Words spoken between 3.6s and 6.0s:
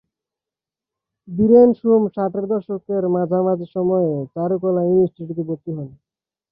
সময়ে চারুকলা ইনস্টিটিউটে ভর্তি হন।